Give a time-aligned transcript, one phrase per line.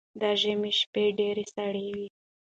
[0.19, 2.05] ده ژمی شپه ډیره سړه وی